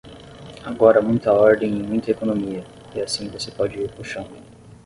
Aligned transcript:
Agora 0.65 0.99
muita 0.99 1.31
ordem 1.31 1.69
e 1.79 1.83
muita 1.83 2.09
economia, 2.09 2.63
e 2.95 2.99
assim 3.01 3.29
você 3.29 3.51
pode 3.51 3.77
ir 3.79 3.91
puxando. 3.91 4.35